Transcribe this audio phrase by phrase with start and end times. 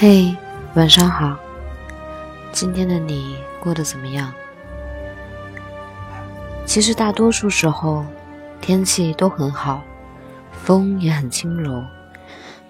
[0.00, 0.34] 嘿，
[0.76, 1.38] 晚上好。
[2.52, 4.32] 今天的你过得怎么样？
[6.64, 8.06] 其实大多数时候，
[8.62, 9.84] 天气都很好，
[10.52, 11.84] 风也很轻柔，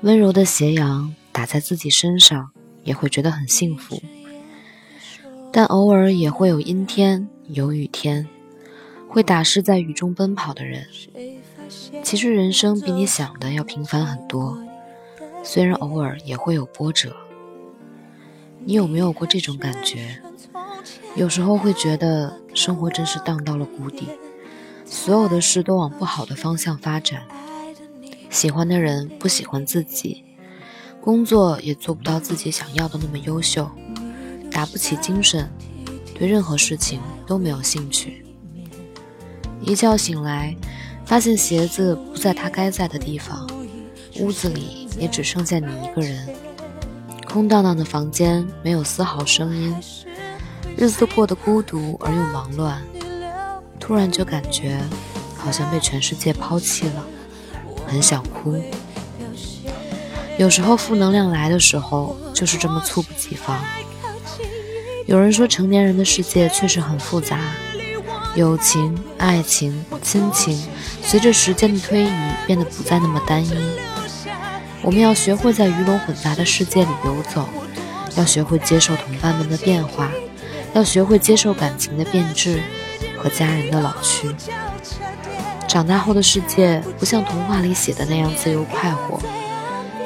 [0.00, 2.50] 温柔的斜阳打在自己身上，
[2.82, 4.02] 也会觉得很幸福。
[5.52, 8.26] 但偶尔也会有阴天、有雨天，
[9.06, 10.84] 会打湿在雨中奔跑的人。
[12.02, 14.58] 其实人生比你想的要平凡很多。
[15.42, 17.16] 虽然偶尔也会有波折，
[18.64, 20.20] 你有没有过这种感觉？
[21.16, 24.08] 有时候会觉得生活真是荡到了谷底，
[24.84, 27.22] 所有的事都往不好的方向发展。
[28.28, 30.24] 喜欢的人不喜欢自己，
[31.00, 33.68] 工作也做不到自己想要的那么优秀，
[34.52, 35.50] 打不起精神，
[36.14, 38.24] 对任何事情都没有兴趣。
[39.60, 40.56] 一觉醒来，
[41.04, 43.50] 发现鞋子不在它该在的地方，
[44.20, 44.88] 屋子里。
[44.98, 46.28] 也只剩下你一个人，
[47.26, 49.74] 空荡荡的房间没有丝毫声音，
[50.76, 52.82] 日子过得孤独而又忙乱，
[53.78, 54.78] 突然就感觉
[55.38, 57.06] 好像被全世界抛弃了，
[57.86, 58.62] 很想哭。
[60.36, 63.58] 有时候负能量来的时候就是这么猝不及防。
[65.06, 67.38] 有人说成年人的世界确实很复杂，
[68.34, 70.62] 友情、爱情、亲情，
[71.02, 72.10] 随着时间的推移
[72.46, 73.50] 变得不再那么单一。
[74.82, 77.46] 我们要学会在鱼龙混杂的世界里游走，
[78.16, 80.10] 要学会接受同伴们的变化，
[80.72, 82.62] 要学会接受感情的变质
[83.18, 84.34] 和家人的老去。
[85.68, 89.20] 长大后的世界不像童话里写的那样自由快活，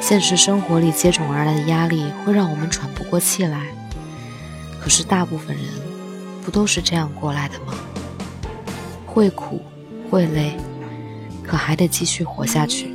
[0.01, 3.61] 现实生活里接踵而来的压力会让我们喘不过气来。
[4.79, 5.65] 可是大部分人
[6.43, 7.73] 不都是这样过来的吗？
[9.07, 9.61] 会苦，
[10.11, 10.57] 会累，
[11.41, 12.94] 可还得继续活下去。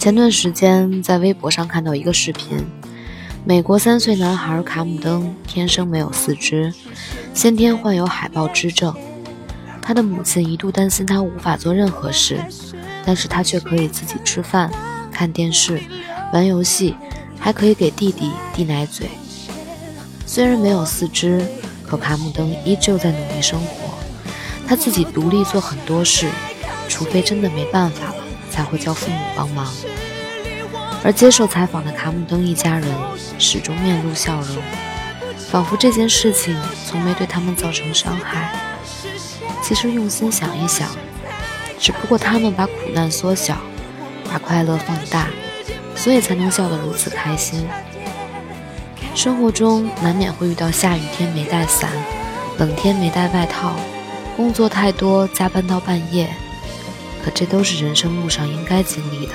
[0.00, 2.56] 前段时间在微博上看到一个视频，
[3.44, 6.72] 美国三岁男孩卡姆登天生没有四肢，
[7.34, 8.94] 先天患有海豹肢症。
[9.82, 12.42] 他的母亲一度担心他无法做任何事，
[13.04, 14.70] 但是他却可以自己吃饭、
[15.12, 15.78] 看电视、
[16.32, 16.94] 玩游戏，
[17.38, 19.06] 还可以给弟弟递奶嘴。
[20.24, 21.46] 虽然没有四肢，
[21.86, 23.98] 可卡姆登依旧在努力生活，
[24.66, 26.26] 他自己独立做很多事，
[26.88, 28.14] 除非真的没办法了。
[28.50, 29.72] 才会叫父母帮忙。
[31.02, 32.86] 而接受采访的卡姆登一家人
[33.38, 34.56] 始终面露笑容，
[35.50, 36.56] 仿佛这件事情
[36.86, 38.52] 从没对他们造成伤害。
[39.62, 40.88] 其实用心想一想，
[41.78, 43.56] 只不过他们把苦难缩小，
[44.30, 45.28] 把快乐放大，
[45.96, 47.66] 所以才能笑得如此开心。
[49.14, 51.90] 生活中难免会遇到下雨天没带伞，
[52.58, 53.74] 冷天没带外套，
[54.36, 56.28] 工作太多加班到半夜。
[57.24, 59.34] 可这都是人生路上应该经历的。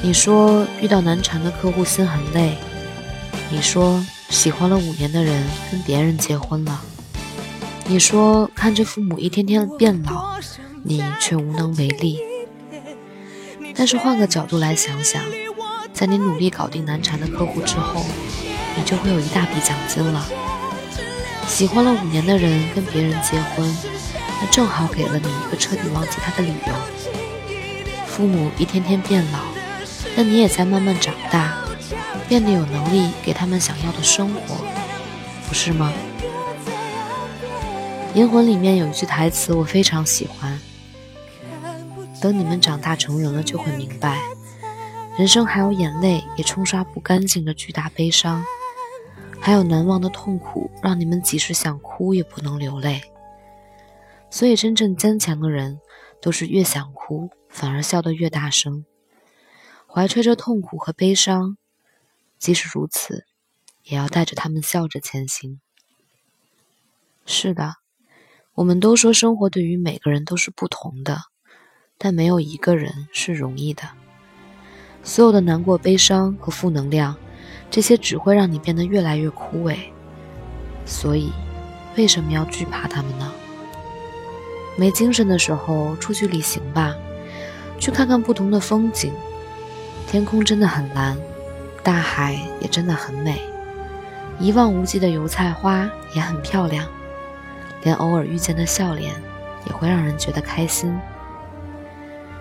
[0.00, 2.56] 你说遇到难缠的客户心很累，
[3.50, 6.80] 你说喜欢了五年的人跟别人结婚了，
[7.86, 10.38] 你说看着父母一天天变老，
[10.82, 12.20] 你却无能为力。
[13.74, 15.22] 但是换个角度来想想，
[15.92, 18.04] 在你努力搞定难缠的客户之后，
[18.76, 20.26] 你就会有一大笔奖金了。
[21.46, 23.76] 喜欢了五年的人跟别人结婚。
[24.40, 26.72] 那正好给了你一个彻底忘记他的理由。
[28.06, 29.40] 父母一天天变老，
[30.18, 31.56] 那你也在慢慢长大，
[32.28, 34.56] 变得有能力给他们想要的生活，
[35.46, 35.92] 不是吗？
[38.18, 40.58] 《银魂》里面有一句台词我非常喜欢
[42.20, 44.18] ：“等你们长大成人了，就会明白，
[45.16, 48.44] 人生还有眼泪也冲刷不干净的巨大悲伤，
[49.38, 53.00] 还有难忘的痛苦，让你们即使想哭也不能流泪。”
[54.30, 55.78] 所以，真正坚强的人，
[56.20, 58.84] 都是越想哭，反而笑得越大声，
[59.98, 61.56] 怀揣着痛苦和悲伤，
[62.38, 63.24] 即使如此，
[63.82, 65.58] 也要带着他们笑着前行。
[67.26, 67.74] 是的，
[68.54, 71.22] 我们都说生活对于每个人都是不同的，
[71.98, 73.88] 但没有一个人是容易的。
[75.02, 77.16] 所有的难过、悲伤和负能量，
[77.68, 79.76] 这些只会让你变得越来越枯萎。
[80.86, 81.32] 所以，
[81.96, 83.32] 为什么要惧怕他们呢？
[84.76, 86.94] 没精神的时候，出去旅行吧，
[87.80, 89.12] 去看看不同的风景。
[90.10, 91.14] 天空真的很蓝，
[91.82, 92.32] 大海
[92.62, 93.42] 也真的很美，
[94.40, 96.88] 一望无际的油菜花也很漂亮，
[97.82, 99.14] 连偶尔遇见的笑脸
[99.66, 100.98] 也会让人觉得开心。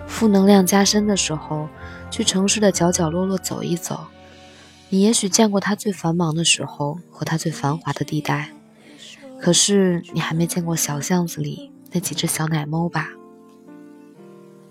[0.07, 1.67] 负能量加深的时候，
[2.09, 3.99] 去城市的角角落落走一走，
[4.87, 8.51] 你也许见过它最繁忙的时候和它最繁华的地带，
[9.41, 11.69] 可是你还没见过小巷子里。
[11.91, 13.09] 那几只小奶猫吧。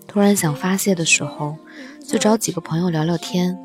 [0.07, 1.57] 突然想发泄的时候，
[2.03, 3.59] 就找几个朋友聊聊天，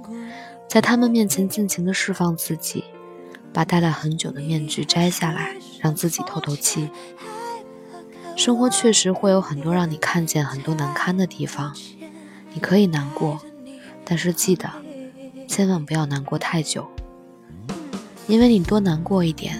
[0.68, 2.84] 在他们面前尽情的释放自己，
[3.52, 6.90] 把戴了很久的面具摘下来，让自己透透气。
[8.36, 11.74] 生活确实会有很多让你看见很多难堪的地方，
[12.52, 13.40] 你可以难过，
[14.04, 14.68] 但是记得，
[15.46, 16.86] 千万不要难过太久，
[18.26, 19.58] 因为你多难过一点，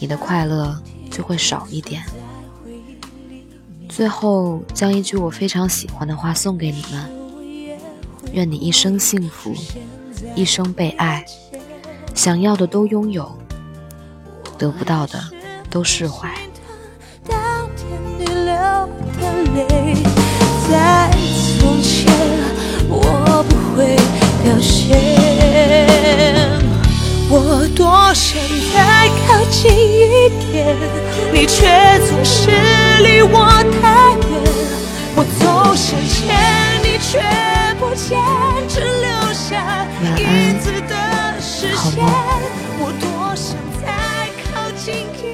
[0.00, 0.80] 你的快乐
[1.10, 2.04] 就会少一点。
[3.88, 7.10] 最后，将一句我非常喜欢的话送给你们：
[8.32, 9.54] 愿你一生幸福，
[10.34, 11.24] 一生被爱，
[12.14, 13.30] 想要的都拥有，
[14.58, 15.22] 得不到的
[15.70, 16.28] 都释怀。
[20.70, 21.10] 在
[21.60, 22.12] 从前，
[22.88, 23.96] 我不会
[24.42, 25.23] 凋谢，
[27.74, 28.40] 多想
[28.72, 30.76] 再靠近一点，
[31.32, 31.66] 你却
[32.08, 32.50] 总是
[33.02, 33.46] 离我
[33.82, 34.24] 太远。
[35.16, 36.36] 我走向前，
[36.82, 37.20] 你却
[37.78, 38.18] 不见，
[38.68, 39.86] 只留下
[40.16, 40.94] 影子的
[41.40, 42.04] 视线。
[42.78, 43.84] 我多想再
[44.52, 45.33] 靠近一点。